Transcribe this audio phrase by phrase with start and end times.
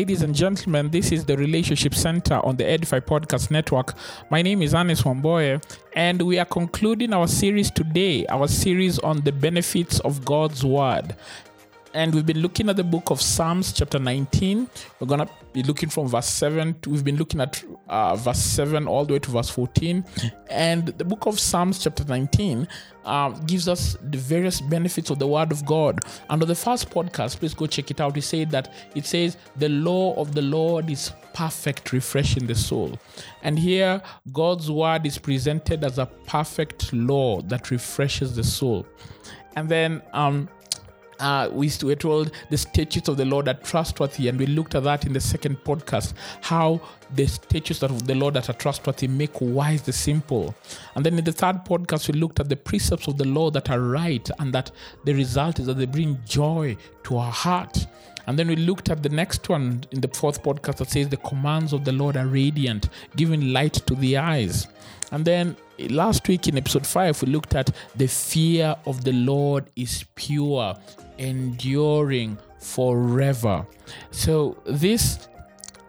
[0.00, 3.92] Ladies and gentlemen, this is the Relationship Center on the Edify Podcast Network.
[4.30, 5.62] My name is Ernest Wamboye,
[5.92, 11.14] and we are concluding our series today, our series on the benefits of God's Word.
[11.92, 14.68] And we've been looking at the book of Psalms, chapter 19.
[15.00, 16.76] We're going to be looking from verse 7.
[16.82, 20.04] To, we've been looking at uh, verse 7 all the way to verse 14.
[20.48, 22.68] And the book of Psalms, chapter 19,
[23.04, 25.98] uh, gives us the various benefits of the Word of God.
[26.28, 28.14] Under the first podcast, please go check it out.
[28.14, 33.00] We said that it says, The law of the Lord is perfect, refreshing the soul.
[33.42, 34.00] And here,
[34.32, 38.86] God's Word is presented as a perfect law that refreshes the soul.
[39.56, 40.48] And then, um,
[41.20, 44.84] uh, we were told the statutes of the Lord are trustworthy, and we looked at
[44.84, 46.14] that in the second podcast.
[46.40, 46.80] How
[47.14, 50.54] the statutes of the Lord that are trustworthy make wise the simple.
[50.94, 53.70] And then in the third podcast, we looked at the precepts of the Lord that
[53.70, 54.70] are right, and that
[55.04, 57.86] the result is that they bring joy to our heart.
[58.26, 61.16] And then we looked at the next one in the fourth podcast that says the
[61.16, 64.68] commands of the Lord are radiant, giving light to the eyes.
[65.10, 69.66] And then last week in episode 5, we looked at the fear of the Lord
[69.76, 70.74] is pure,
[71.18, 73.66] enduring forever.
[74.10, 75.28] So this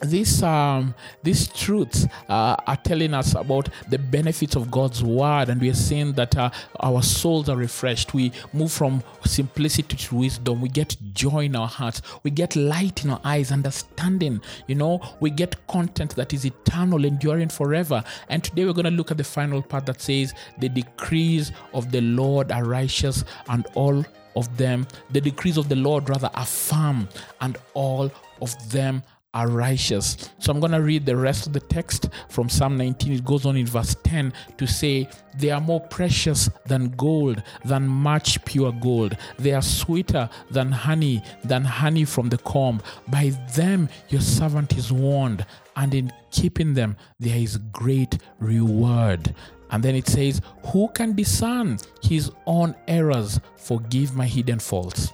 [0.02, 5.62] these um these truths uh, are telling us about the benefits of God's word, and
[5.62, 6.50] we are seeing that uh,
[6.80, 8.14] our souls are refreshed.
[8.14, 10.62] We move from simplicity to wisdom.
[10.62, 12.02] We get joy in our hearts.
[12.24, 14.42] We get light in our eyes, understanding.
[14.68, 18.04] You know, we get content that is eternal, enduring forever.
[18.30, 21.92] And today we're going to look at the final part that says, "The decrees of
[21.92, 24.04] the Lord are righteous, and all
[24.36, 27.08] of them, the decrees of the Lord rather are firm,
[27.42, 30.30] and all of them are righteous.
[30.40, 33.14] So I'm going to read the rest of the text from Psalm 19.
[33.14, 37.88] It goes on in verse 10 to say, They are more precious than gold, than
[37.88, 39.16] much pure gold.
[39.40, 42.82] They are sweeter than honey, than honey from the comb.
[43.08, 45.46] By them your servant is warned,
[45.78, 49.34] and in keeping them there is great reward.
[49.70, 53.40] And then it says, Who can discern his own errors?
[53.56, 55.14] Forgive my hidden faults.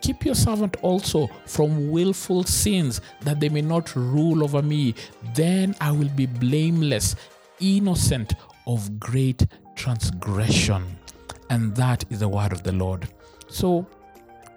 [0.00, 4.94] Keep your servant also from willful sins, that they may not rule over me.
[5.34, 7.16] Then I will be blameless,
[7.60, 8.34] innocent
[8.66, 9.46] of great
[9.76, 10.84] transgression.
[11.50, 13.08] And that is the word of the Lord.
[13.48, 13.86] So,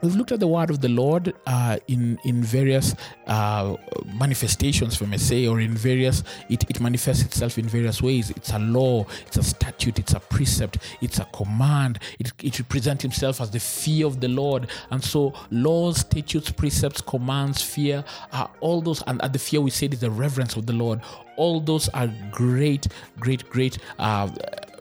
[0.03, 2.94] We've looked at the word of the Lord uh, in in various
[3.25, 3.78] uh,
[4.14, 6.25] manifestations, if I may say, or in various.
[6.50, 8.30] It, it manifests itself in various ways.
[8.31, 12.00] It's a law, it's a statute, it's a precept, it's a command.
[12.19, 17.00] It it represents himself as the fear of the Lord, and so laws, statutes, precepts,
[17.00, 18.03] commands, fear,
[18.34, 19.03] are all those.
[19.08, 21.00] And at the fear we said is the reverence of the Lord.
[21.38, 22.88] All those are great,
[23.20, 23.78] great, great.
[24.00, 24.30] Uh,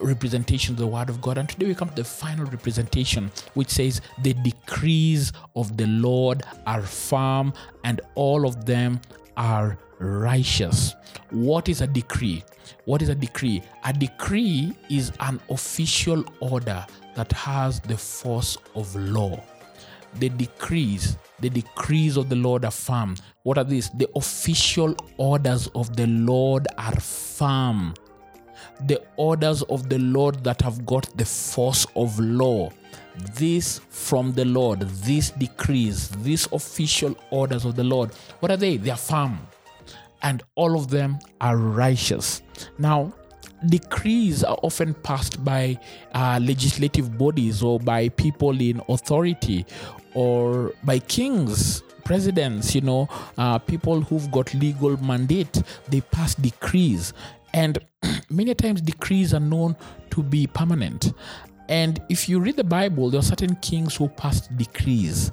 [0.03, 1.39] of the word of God.
[1.39, 6.43] And today we come to the final representation, which says, The decrees of the Lord
[6.67, 7.53] are firm,
[7.85, 9.01] and all of them
[9.37, 10.95] are righteous.
[11.31, 12.45] What is a decree?
[12.85, 13.63] What is a decree?
[13.85, 19.41] A decree is an official order that has the force of law.
[20.15, 23.17] The decrees, the decrees of the Lord are firm.
[23.43, 23.91] What are these?
[23.91, 27.95] The official orders of the Lord are firm
[28.87, 32.71] the orders of the Lord that have got the force of law.
[33.35, 38.77] This from the Lord, these decrees, these official orders of the Lord, what are they?
[38.77, 39.39] They are firm.
[40.23, 42.43] And all of them are righteous.
[42.79, 43.13] Now,
[43.67, 45.79] decrees are often passed by
[46.15, 49.67] uh, legislative bodies or by people in authority
[50.15, 53.09] or by kings presidents you know
[53.39, 57.13] uh, people who've got legal mandate they pass decrees
[57.55, 57.79] and
[58.31, 59.77] many times decrees are known
[60.11, 61.13] to be permanent.
[61.69, 65.33] And if you read the Bible, there are certain kings who passed decrees,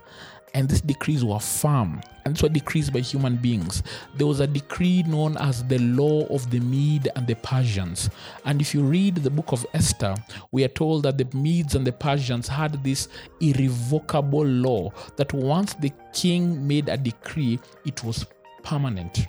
[0.54, 3.84] and these decrees were firm, and these were decrees by human beings.
[4.16, 8.10] There was a decree known as the law of the Mede and the Persians.
[8.46, 10.16] And if you read the book of Esther,
[10.52, 13.08] we are told that the Medes and the Persians had this
[13.42, 18.26] irrevocable law that once the king made a decree, it was
[18.64, 19.28] permanent.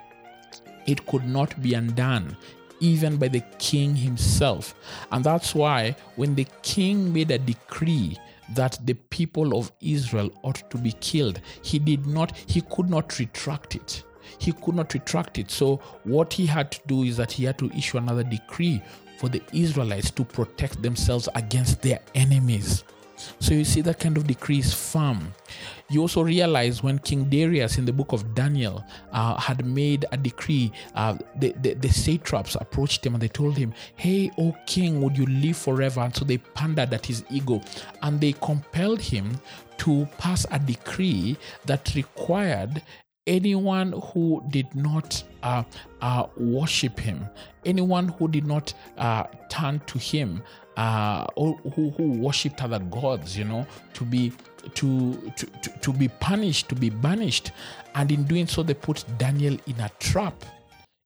[0.87, 2.37] It could not be undone
[2.81, 4.75] even by the king himself.
[5.13, 8.19] And that's why when the king made a decree
[8.55, 13.19] that the people of Israel ought to be killed, he did not, he could not
[13.19, 14.05] retract it.
[14.39, 15.51] He could not retract it.
[15.51, 18.83] So, what he had to do is that he had to issue another decree
[19.19, 22.85] for the Israelites to protect themselves against their enemies.
[23.39, 25.35] So you see that kind of decree is firm.
[25.89, 30.17] You also realize when King Darius in the book of Daniel uh, had made a
[30.17, 35.01] decree, uh, the, the, the, satraps approached him and they told him, Hey, O king,
[35.03, 36.01] would you live forever?
[36.01, 37.61] And so they pandered at his ego
[38.03, 39.41] and they compelled him
[39.79, 42.83] to pass a decree that required
[43.27, 45.63] anyone who did not uh,
[46.01, 47.29] uh, worship him,
[47.65, 50.43] anyone who did not uh, turn to him,
[50.81, 54.33] uh, or who, who worshipped other gods, you know, to be
[54.75, 57.53] to, to, to, to be punished, to be banished.
[57.95, 60.45] And in doing so, they put Daniel in a trap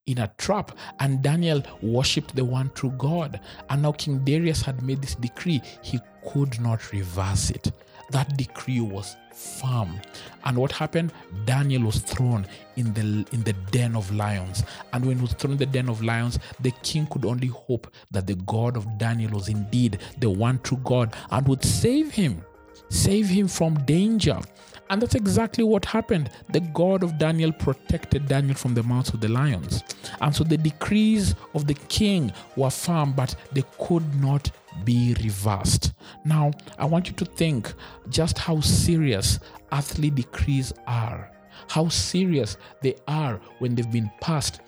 [0.07, 3.41] in a trap, and Daniel worshipped the one true God.
[3.71, 5.99] And now King Darius had made this decree, he
[6.31, 7.73] could not reverse it.
[8.15, 10.01] That decree was firm.
[10.45, 11.13] And what happened?
[11.47, 12.47] Daniel was thrown
[12.77, 14.63] in the in the den of lions.
[14.93, 17.93] And when he was thrown in the den of lions, the king could only hope
[18.13, 22.45] that the God of Daniel was indeed the one true God and would save him,
[22.89, 24.39] save him from danger.
[24.91, 26.31] And that's exactly what happened.
[26.53, 29.83] The God of Daniel protected Daniel from the mouths of the lions.
[30.21, 34.51] And so the decrees of the king were firm, but they could not
[34.85, 35.95] be reversed.
[36.25, 37.73] Now, I want you to think
[38.11, 39.41] just how serious
[39.73, 41.31] earthly decrees are,
[41.69, 44.61] how serious they are when they've been passed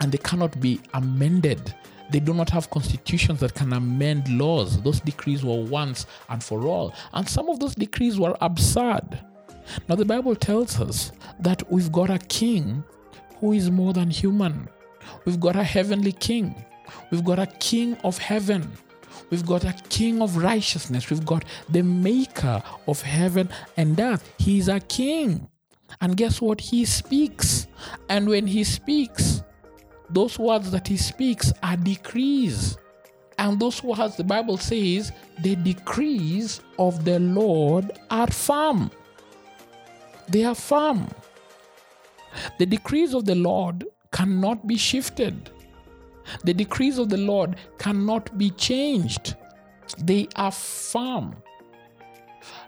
[0.00, 1.74] and they cannot be amended.
[2.10, 4.80] They do not have constitutions that can amend laws.
[4.82, 6.94] Those decrees were once and for all.
[7.12, 9.20] And some of those decrees were absurd.
[9.88, 12.82] Now, the Bible tells us that we've got a king
[13.38, 14.68] who is more than human.
[15.24, 16.54] We've got a heavenly king.
[17.10, 18.70] We've got a king of heaven.
[19.30, 21.08] We've got a king of righteousness.
[21.08, 24.28] We've got the maker of heaven and earth.
[24.38, 25.48] He's a king.
[26.00, 26.60] And guess what?
[26.60, 27.68] He speaks.
[28.08, 29.42] And when he speaks,
[30.12, 32.78] those words that he speaks are decrees.
[33.38, 38.90] And those words, the Bible says, the decrees of the Lord are firm.
[40.28, 41.08] They are firm.
[42.58, 45.50] The decrees of the Lord cannot be shifted.
[46.44, 49.36] The decrees of the Lord cannot be changed.
[49.98, 51.34] They are firm.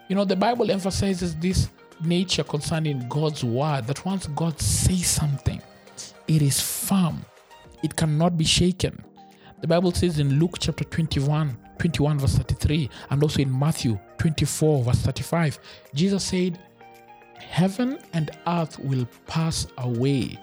[0.09, 1.69] You know, the Bible emphasizes this
[2.03, 5.61] nature concerning God's word that once God says something,
[6.27, 7.25] it is firm,
[7.83, 9.05] it cannot be shaken.
[9.61, 14.85] The Bible says in Luke chapter 21, 21 verse 33, and also in Matthew 24
[14.85, 15.59] verse 35,
[15.95, 16.59] Jesus said,
[17.39, 20.39] Heaven and earth will pass away,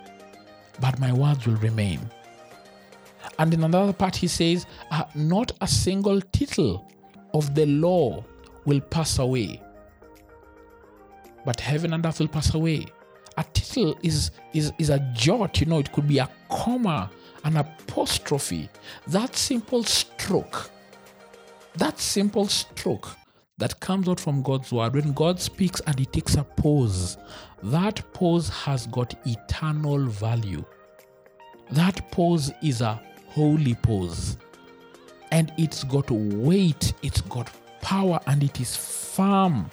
[0.80, 2.00] but my words will remain.
[3.40, 6.90] And in another part, he says, uh, Not a single tittle
[7.34, 8.24] of the law
[8.66, 9.62] will pass away,
[11.46, 12.86] but heaven and earth will pass away.
[13.38, 17.10] A tittle is, is, is a jot, you know, it could be a comma,
[17.44, 18.70] an apostrophe.
[19.08, 20.70] That simple stroke,
[21.76, 23.10] that simple stroke
[23.58, 27.18] that comes out from God's word, when God speaks and He takes a pause,
[27.64, 30.64] that pause has got eternal value.
[31.72, 34.38] That pause is a holy pause.
[35.32, 37.52] And it's got weight, it's got
[37.82, 39.70] power, and it is firm.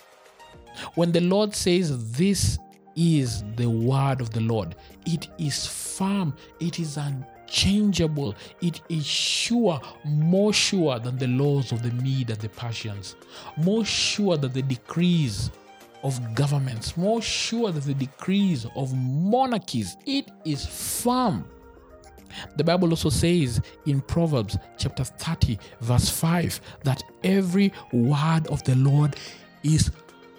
[0.95, 2.59] When the Lord says, This
[2.97, 4.75] is the word of the Lord,
[5.07, 8.35] it is firm, it is unchanging changeable.
[8.61, 13.17] It is sure, more sure than the laws of the Mede and the Persians,
[13.57, 15.51] more sure than the decrees
[16.03, 19.97] of governments, more sure than the decrees of monarchies.
[20.07, 21.45] It is firm.
[22.57, 28.75] The Bible also says in Proverbs chapter 30, verse 5, that every word of the
[28.77, 29.17] Lord
[29.63, 29.91] is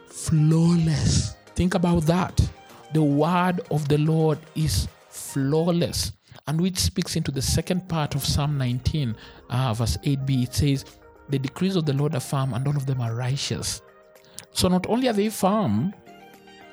[0.08, 1.36] flawless.
[1.56, 2.40] Think about that.
[2.94, 6.14] The word of the Lord is flawless
[6.46, 9.16] and which speaks into the second part of Psalm 19,
[9.50, 10.44] uh, verse 8b.
[10.44, 10.86] It says,
[11.30, 13.82] The decrees of the Lord are firm, and all of them are righteous.
[14.52, 15.94] So not only are they firm,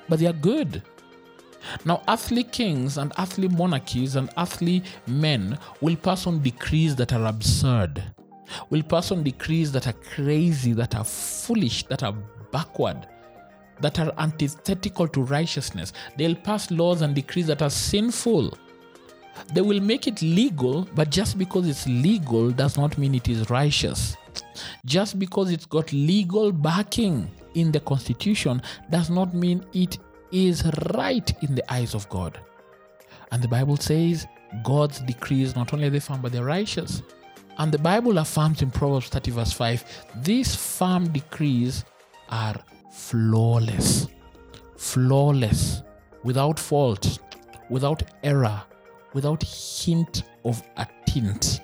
[0.09, 0.81] but they are good.
[1.83, 7.25] Now, earthly kings and earthly monarchies and earthly men will pass on decrees that are
[7.25, 8.03] absurd,
[8.69, 12.13] will pass on decrees that are crazy, that are foolish, that are
[12.51, 13.07] backward,
[13.81, 15.93] that are antithetical to righteousness.
[16.17, 18.57] They'll pass laws and decrees that are sinful.
[19.53, 23.49] They will make it legal, but just because it's legal does not mean it is
[23.49, 24.15] righteous.
[24.85, 29.97] Just because it's got legal backing in the Constitution does not mean it
[30.31, 32.39] is right in the eyes of God.
[33.31, 34.27] And the Bible says
[34.63, 37.01] God's decrees not only are they firm, but they're righteous.
[37.57, 41.85] And the Bible affirms in Proverbs 30, verse 5 these firm decrees
[42.29, 42.55] are
[42.91, 44.07] flawless,
[44.77, 45.81] flawless,
[46.23, 47.19] without fault,
[47.69, 48.61] without error,
[49.15, 51.61] without hint of a tint,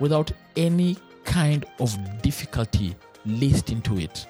[0.00, 4.26] without any kind of difficulty laced into it.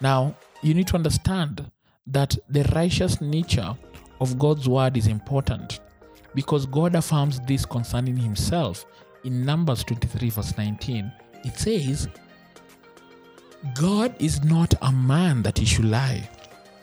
[0.00, 1.70] Now, you need to understand
[2.08, 3.76] that the righteous nature
[4.20, 5.80] of God's word is important
[6.34, 8.84] because God affirms this concerning himself
[9.22, 11.12] in Numbers 23, verse 19.
[11.44, 12.08] It says,
[13.74, 16.28] God is not a man that he should lie.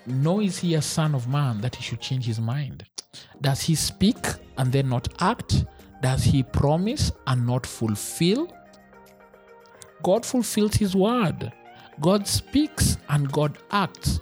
[0.06, 2.86] nor is he a son of man that he should change his mind.
[3.42, 4.18] Does he speak
[4.58, 5.66] and then not act?
[6.02, 8.52] Does he promise and not fulfill?
[10.04, 11.52] God fulfills his word.
[12.00, 14.20] God speaks and God acts.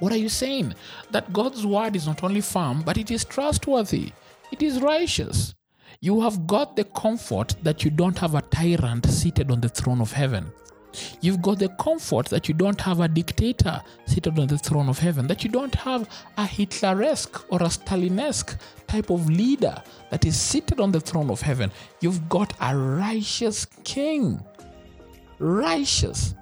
[0.00, 0.74] What are you saying?
[1.10, 4.12] That God's word is not only firm, but it is trustworthy,
[4.52, 5.54] it is righteous.
[6.00, 10.02] You have got the comfort that you don't have a tyrant seated on the throne
[10.02, 10.52] of heaven.
[11.20, 14.98] You've got the comfort that you don't have a dictator seated on the throne of
[14.98, 20.40] heaven, that you don't have a Hitleresque or a Stalinesque type of leader that is
[20.40, 21.70] seated on the throne of heaven.
[22.00, 24.40] You've got a righteous king.
[25.38, 26.34] Righteous.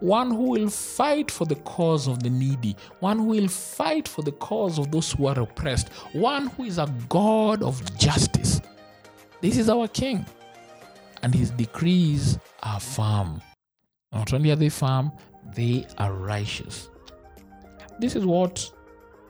[0.00, 4.22] One who will fight for the cause of the needy, one who will fight for
[4.22, 8.62] the cause of those who are oppressed, one who is a God of justice.
[9.42, 10.24] This is our king,
[11.22, 13.42] and his decrees are firm.
[14.12, 15.12] Not only are they firm,
[15.54, 16.88] they are righteous.
[18.00, 18.70] This is what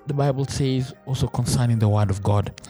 [0.06, 2.60] the Bible says also concerning the Word of God.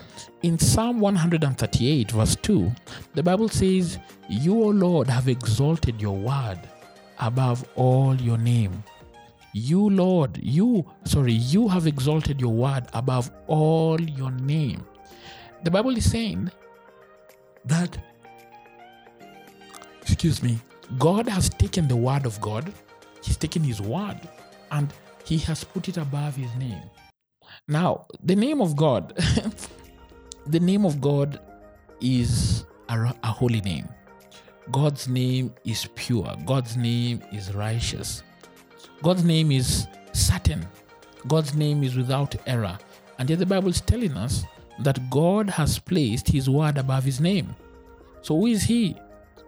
[0.43, 2.71] In Psalm 138, verse 2,
[3.15, 3.99] the Bible says,
[4.29, 6.59] You, O Lord, have exalted your Word
[7.21, 8.83] above all your name.
[9.53, 14.85] You, Lord, you, sorry, you have exalted your Word above all your name.
[15.63, 16.51] The Bible is saying
[17.65, 17.99] that,
[20.03, 20.59] excuse me,
[20.99, 22.73] God has taken the word of God,
[23.23, 24.21] He's taken His word,
[24.71, 24.93] and
[25.25, 26.83] He has put it above His name.
[27.69, 29.17] Now, the name of God,
[30.47, 31.41] the name of God
[32.01, 33.89] is a, a holy name.
[34.71, 36.37] God's name is pure.
[36.45, 38.23] God's name is righteous.
[39.03, 40.67] God's name is certain.
[41.27, 42.79] God's name is without error.
[43.19, 44.45] And yet the Bible is telling us
[44.81, 47.55] that God has placed His word above His name.
[48.23, 48.97] So who is He?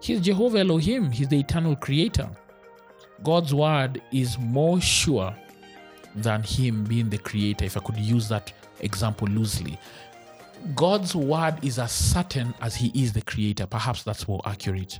[0.03, 2.29] He's Jehovah Elohim, He's the eternal creator.
[3.23, 5.33] God's word is more sure
[6.13, 9.79] than Him being the creator, if I could use that example loosely.
[10.75, 13.65] God's word is as certain as He is the creator.
[13.65, 14.99] Perhaps that's more accurate.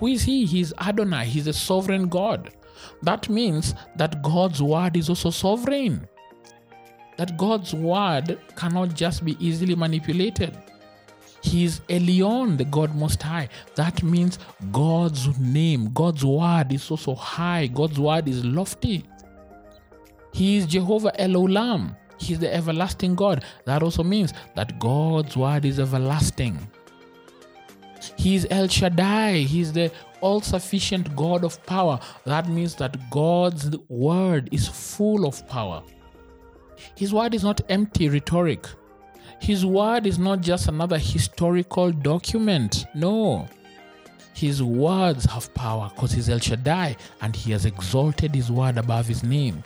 [0.00, 0.46] Who is He?
[0.46, 2.50] He's Adonai, He's a sovereign God.
[3.02, 6.08] That means that God's word is also sovereign.
[7.18, 10.56] That God's word cannot just be easily manipulated.
[11.40, 13.48] He is Elyon, the God Most High.
[13.76, 14.38] That means
[14.72, 17.66] God's name, God's word is also high.
[17.68, 19.04] God's word is lofty.
[20.32, 21.96] He is Jehovah Elohim.
[22.18, 23.44] He is the everlasting God.
[23.64, 26.58] That also means that God's word is everlasting.
[28.16, 29.38] He is El Shaddai.
[29.38, 32.00] He is the all sufficient God of power.
[32.24, 35.82] That means that God's word is full of power.
[36.96, 38.66] His word is not empty rhetoric.
[39.40, 42.86] His word is not just another historical document.
[42.94, 43.48] No.
[44.34, 49.06] His words have power because he's El Shaddai and he has exalted his word above
[49.06, 49.64] his name.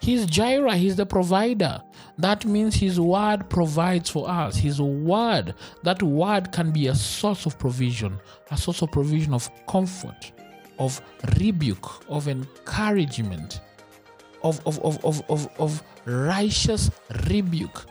[0.00, 1.82] He's Jireh, he's the provider.
[2.18, 4.56] That means his word provides for us.
[4.56, 8.18] His word, that word can be a source of provision,
[8.50, 10.32] a source of provision of comfort,
[10.78, 11.00] of
[11.38, 13.60] rebuke, of encouragement,
[14.42, 16.90] of, of, of, of, of, of righteous
[17.28, 17.84] rebuke.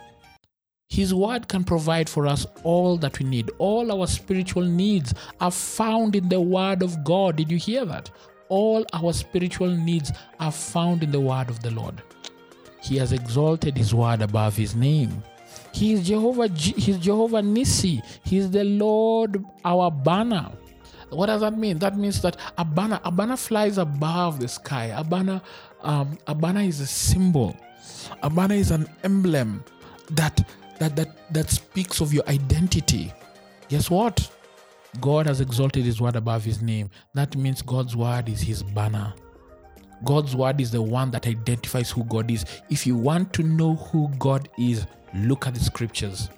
[0.94, 3.50] His word can provide for us all that we need.
[3.58, 7.36] All our spiritual needs are found in the word of God.
[7.38, 8.12] Did you hear that?
[8.48, 12.04] All our spiritual needs are found in the word of the Lord.
[12.80, 15.24] He has exalted his word above his name.
[15.72, 18.04] He is Jehovah, he's Jehovah Nissi.
[18.24, 20.52] He's the Lord, our banner.
[21.10, 21.80] What does that mean?
[21.80, 24.94] That means that a banner, a banner flies above the sky.
[24.96, 25.42] A banner,
[25.82, 27.58] um, a banner is a symbol.
[28.22, 29.64] A banner is an emblem
[30.12, 30.48] that
[30.80, 33.14] that that that speaks of your identity.
[33.70, 34.30] Guess what?
[35.02, 36.90] God has exalted his word above his name.
[37.14, 39.14] That means God's word is his banner.
[40.04, 42.46] God's word is the one that identifies who God is.
[42.70, 46.30] If you want to know who God is, look at the scriptures.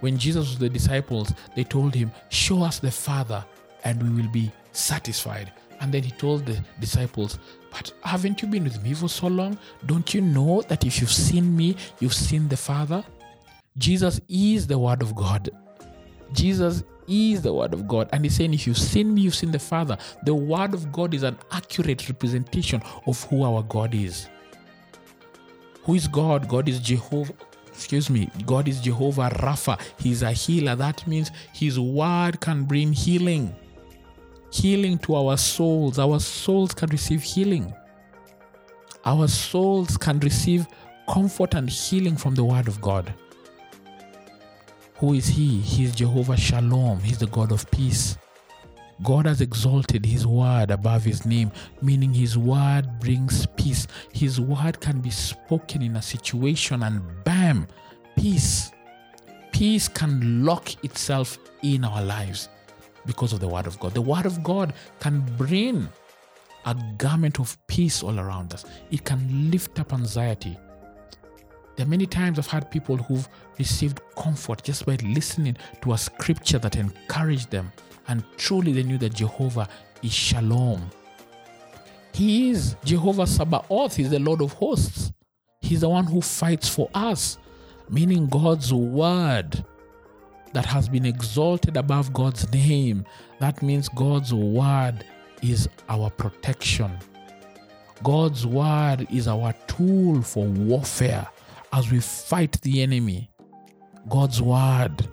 [0.00, 3.44] When Jesus was the disciples, they told him, Show us the Father,
[3.84, 5.52] and we will be satisfied.
[5.80, 7.38] And then he told the disciples,
[7.70, 9.58] But haven't you been with me for so long?
[9.86, 13.04] Don't you know that if you've seen me, you've seen the Father?
[13.78, 15.50] Jesus is the Word of God.
[16.32, 18.08] Jesus is the Word of God.
[18.12, 19.96] And He's saying, if you've seen me, you've seen the Father.
[20.24, 24.28] The Word of God is an accurate representation of who our God is.
[25.84, 26.48] Who is God?
[26.48, 27.34] God is Jehovah.
[27.68, 28.30] Excuse me.
[28.46, 29.80] God is Jehovah Rapha.
[29.98, 30.76] He's a healer.
[30.76, 33.54] That means His Word can bring healing.
[34.50, 35.98] Healing to our souls.
[35.98, 37.74] Our souls can receive healing.
[39.04, 40.66] Our souls can receive
[41.08, 43.12] comfort and healing from the Word of God.
[45.02, 45.58] Who is He?
[45.58, 47.00] He is Jehovah Shalom.
[47.00, 48.16] He's the God of peace.
[49.02, 53.88] God has exalted his word above his name, meaning his word brings peace.
[54.12, 57.66] His word can be spoken in a situation and bam,
[58.16, 58.70] peace.
[59.50, 62.48] Peace can lock itself in our lives
[63.04, 63.94] because of the word of God.
[63.94, 65.88] The word of God can bring
[66.64, 70.56] a garment of peace all around us, it can lift up anxiety.
[71.82, 75.98] There are many times I've had people who've received comfort just by listening to a
[75.98, 77.72] scripture that encouraged them
[78.06, 79.68] and truly they knew that Jehovah
[80.00, 80.88] is Shalom.
[82.12, 85.12] He is Jehovah Sabaoth, He's the Lord of hosts.
[85.60, 87.36] He's the one who fights for us,
[87.90, 89.64] meaning God's word
[90.52, 93.04] that has been exalted above God's name.
[93.40, 95.04] That means God's word
[95.42, 96.96] is our protection.
[98.04, 101.26] God's word is our tool for warfare
[101.72, 103.30] as we fight the enemy.
[104.08, 105.08] God's word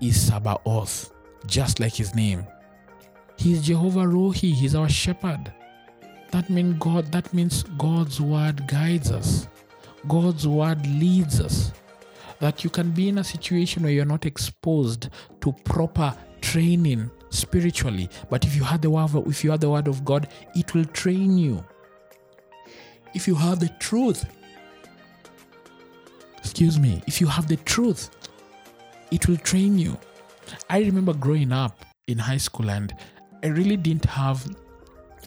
[0.00, 1.12] is Sabaoth
[1.46, 2.46] just like his name.
[3.36, 5.52] He's Jehovah Rohi, he's our shepherd.
[6.30, 9.48] That means God that means God's word guides us.
[10.08, 11.72] God's word leads us.
[12.40, 15.08] That you can be in a situation where you're not exposed
[15.42, 19.88] to proper training spiritually, but if you have the word if you have the word
[19.88, 21.64] of God, it will train you.
[23.14, 24.24] If you have the truth,
[26.42, 28.10] excuse me, if you have the truth,
[29.12, 29.96] it will train you.
[30.68, 32.94] I remember growing up in high school and
[33.44, 34.44] I really didn't have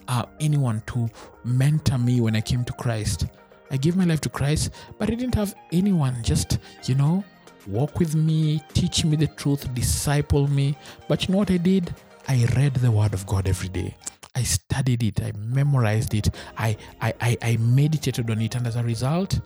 [0.08, 1.08] uh, anyone to
[1.42, 3.26] mentor me when I came to Christ.
[3.70, 7.24] I gave my life to Christ, but I didn't have anyone just, you know,
[7.66, 10.76] walk with me, teach me the truth, disciple me.
[11.08, 11.94] But you know what I did?
[12.28, 13.96] I read the Word of God every day.
[14.34, 18.76] I studied it, I memorized it, I, I, I, I meditated on it, and as
[18.76, 19.40] a result,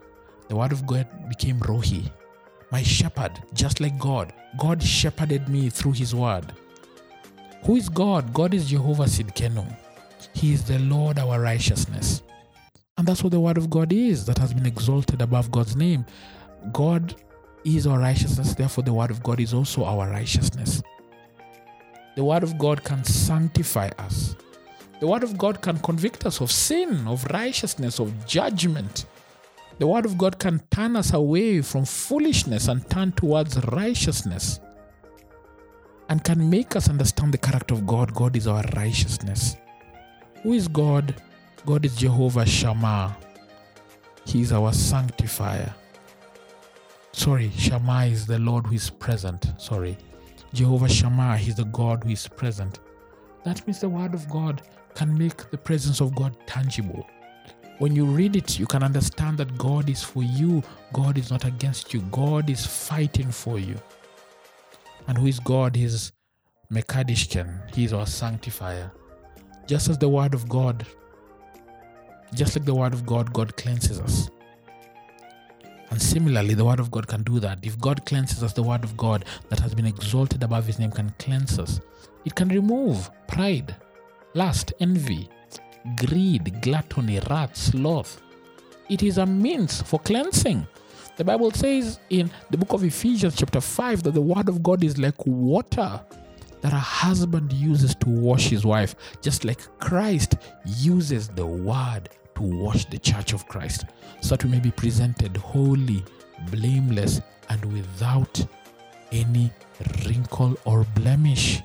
[0.50, 2.10] the Word of God became Rohi
[2.70, 4.32] my shepherd, just like God.
[4.56, 6.52] God shepherded me through his word.
[7.64, 8.32] Who is God?
[8.32, 9.66] God is Jehovah Sidkenu.
[10.34, 12.22] He is the Lord our righteousness.
[12.96, 16.04] And that's what the word of God is that has been exalted above God's name.
[16.72, 17.14] God
[17.64, 20.82] is our righteousness, therefore, the word of God is also our righteousness.
[22.16, 24.36] The word of God can sanctify us.
[25.00, 29.06] The word of God can convict us of sin, of righteousness, of judgment.
[29.80, 34.60] The Word of God can turn us away from foolishness and turn towards righteousness
[36.10, 38.12] and can make us understand the character of God.
[38.12, 39.56] God is our righteousness.
[40.42, 41.14] Who is God?
[41.64, 43.16] God is Jehovah Shammah.
[44.26, 45.74] He is our sanctifier.
[47.12, 49.46] Sorry, Shammah is the Lord who is present.
[49.56, 49.96] Sorry.
[50.52, 52.80] Jehovah Shammah, He's the God who is present.
[53.46, 54.60] That means the Word of God
[54.94, 57.08] can make the presence of God tangible.
[57.80, 60.62] When you read it, you can understand that God is for you,
[60.92, 63.74] God is not against you, God is fighting for you.
[65.08, 65.74] And who is God?
[65.74, 66.12] He's
[66.70, 68.92] Mekadishken, He is our sanctifier.
[69.66, 70.84] Just as the Word of God,
[72.34, 74.28] just like the Word of God, God cleanses us.
[75.88, 77.60] And similarly, the Word of God can do that.
[77.62, 80.90] If God cleanses us, the Word of God that has been exalted above His name
[80.90, 81.80] can cleanse us.
[82.26, 83.74] It can remove pride,
[84.34, 85.30] lust, envy,
[85.96, 88.20] greed, gluttony, wrath, sloth.
[88.88, 90.66] It is a means for cleansing.
[91.16, 94.82] The Bible says in the book of Ephesians, chapter 5, that the word of God
[94.82, 96.00] is like water
[96.60, 102.42] that a husband uses to wash his wife, just like Christ uses the word to
[102.42, 103.86] wash the church of Christ,
[104.20, 106.04] so that we may be presented holy,
[106.50, 108.44] blameless, and without
[109.12, 109.50] any
[110.06, 111.62] wrinkle or blemish.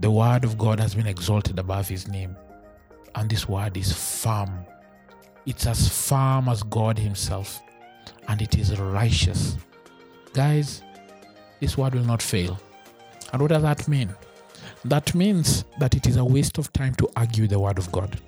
[0.00, 2.34] The word of God has been exalted above his name,
[3.14, 4.64] and this word is firm.
[5.44, 7.60] It's as firm as God himself,
[8.26, 9.58] and it is righteous.
[10.32, 10.82] Guys,
[11.60, 12.58] this word will not fail.
[13.32, 14.14] And what does that mean?
[14.86, 18.18] That means that it is a waste of time to argue the word of God.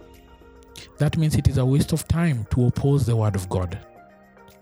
[0.98, 3.78] That means it is a waste of time to oppose the word of God.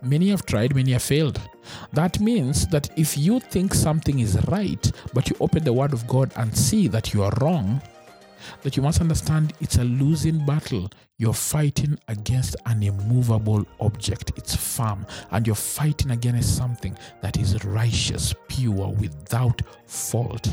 [0.03, 1.39] Many have tried, many have failed.
[1.93, 6.07] That means that if you think something is right, but you open the Word of
[6.07, 7.81] God and see that you are wrong,
[8.63, 10.89] that you must understand it's a losing battle.
[11.17, 17.63] You're fighting against an immovable object, it's firm, and you're fighting against something that is
[17.63, 20.49] righteous, pure, without fault.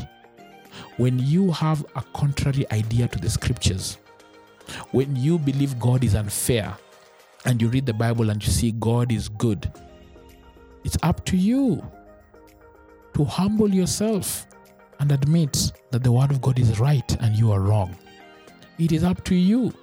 [0.97, 3.97] When you have a contrary idea to the scriptures,
[4.91, 6.77] when you believe God is unfair,
[7.45, 9.71] and you read the Bible and you see God is good,
[10.83, 11.83] it's up to you
[13.13, 14.47] to humble yourself
[14.99, 17.95] and admit that the Word of God is right and you are wrong.
[18.77, 19.73] It is up to you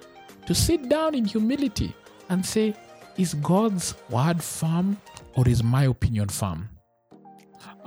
[0.45, 1.93] to sit down in humility
[2.29, 2.75] and say,
[3.17, 4.97] Is God's Word firm
[5.35, 6.69] or is my opinion firm?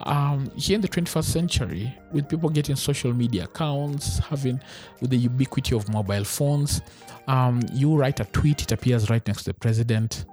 [0.04, 4.60] Um, here in the 21st century, with people getting social media accounts, having
[5.00, 6.80] with the ubiquity of mobile phones,
[7.28, 10.24] um, you write a tweet, it appears right next to the president,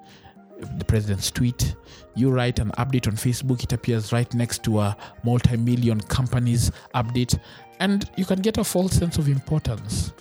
[0.78, 1.76] the president's tweet.
[2.16, 6.72] You write an update on Facebook, it appears right next to a multi million company's
[6.96, 7.40] update,
[7.80, 10.14] and you can get a false sense of importance.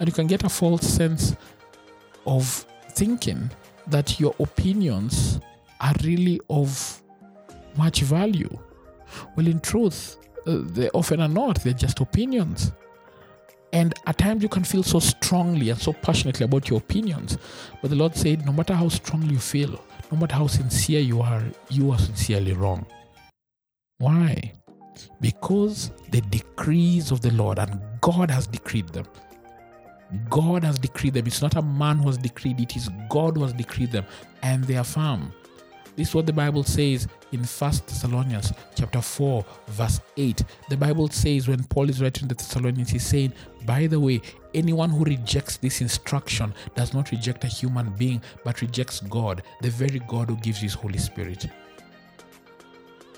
[0.00, 1.36] And you can get a false sense
[2.26, 2.46] of
[2.92, 3.50] thinking
[3.88, 5.40] that your opinions
[5.80, 7.02] are really of
[7.76, 8.58] much value.
[9.36, 12.72] Well, in truth, uh, they often are not, they're just opinions.
[13.72, 17.38] And at times you can feel so strongly and so passionately about your opinions.
[17.82, 21.20] But the Lord said, no matter how strongly you feel, no matter how sincere you
[21.20, 22.86] are, you are sincerely wrong.
[23.98, 24.52] Why?
[25.20, 29.06] Because the decrees of the Lord, and God has decreed them.
[30.30, 31.26] God has decreed them.
[31.26, 34.04] It's not a man who has decreed it, it, is God who has decreed them,
[34.42, 35.32] and they are firm.
[35.96, 40.42] This is what the Bible says in First Thessalonians chapter 4, verse 8.
[40.68, 43.32] The Bible says when Paul is writing the Thessalonians, he's saying,
[43.64, 44.20] By the way,
[44.54, 49.70] anyone who rejects this instruction does not reject a human being, but rejects God, the
[49.70, 51.46] very God who gives his Holy Spirit.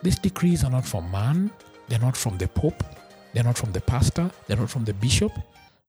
[0.02, 1.50] These decrees are not from man,
[1.88, 2.84] they're not from the Pope,
[3.32, 5.32] they're not from the pastor, they're not from the bishop,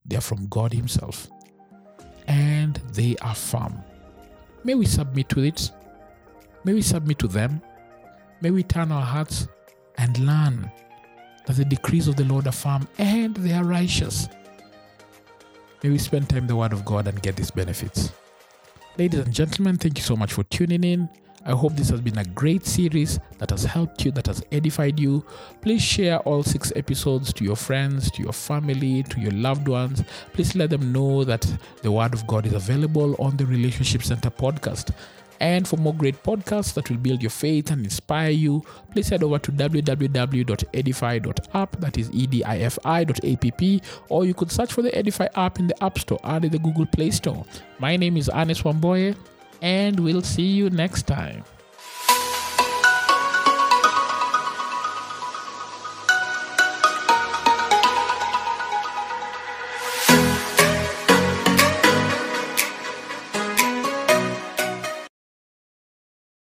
[0.05, 1.27] they're from God Himself.
[2.27, 3.83] And they are firm.
[4.63, 5.71] May we submit to it
[6.63, 7.61] May we submit to them.
[8.41, 9.47] May we turn our hearts
[9.97, 10.71] and learn
[11.45, 14.27] that the decrees of the Lord are firm and they are righteous.
[15.83, 18.11] May we spend time in the Word of God and get these benefits.
[18.97, 21.09] Ladies and gentlemen, thank you so much for tuning in.
[21.45, 24.99] I hope this has been a great series that has helped you, that has edified
[24.99, 25.23] you.
[25.61, 30.03] Please share all six episodes to your friends, to your family, to your loved ones.
[30.33, 31.47] Please let them know that
[31.83, 34.93] the Word of God is available on the Relationship Center podcast.
[35.39, 39.23] And for more great podcasts that will build your faith and inspire you, please head
[39.23, 40.51] over to www.edifi.app,
[41.79, 46.19] that is edifi.app, or you could search for the Edify app in the App Store
[46.23, 47.45] or in the Google Play Store.
[47.79, 49.15] My name is Ernest Wamboye,
[49.61, 51.43] and we'll see you next time.